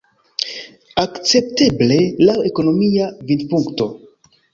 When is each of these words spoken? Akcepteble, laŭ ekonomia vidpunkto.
Akcepteble, 1.01 1.97
laŭ 2.29 2.35
ekonomia 2.51 3.11
vidpunkto. 3.29 3.89